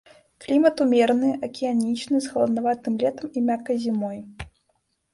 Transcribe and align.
Клімат 0.45 0.81
умераны, 0.85 1.29
акіянічны, 1.49 2.15
з 2.25 2.33
халаднаватым 2.33 2.93
летам 3.05 3.27
і 3.37 3.47
мяккай 3.47 3.75
зімой. 3.89 4.19